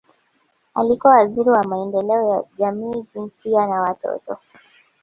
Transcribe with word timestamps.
Alikuwa 0.73 1.13
Waziri 1.13 1.49
wa 1.49 1.63
Maendeleo 1.63 2.29
ya 2.29 2.43
Jamii 2.57 3.05
Jinsia 3.13 3.67
na 3.67 3.81
Watoto 3.81 4.37